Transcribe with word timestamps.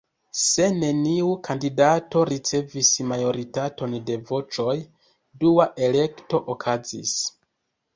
Se 0.43 0.69
neniu 0.77 1.27
kandidato 1.47 2.25
ricevis 2.31 2.91
majoritaton 3.13 3.97
de 4.11 4.19
voĉoj, 4.33 4.77
dua 5.47 5.73
elekto 5.93 6.47
okazis. 6.59 7.19